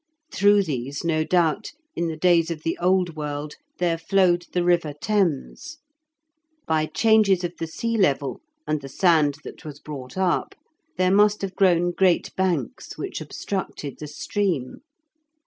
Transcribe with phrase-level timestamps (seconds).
[0.33, 4.93] Through these, no doubt, in the days of the old world there flowed the river
[4.99, 5.77] Thames.
[6.65, 10.55] By changes of the sea level and the sand that was brought up
[10.97, 14.77] there must have grown great banks, which obstructed the stream.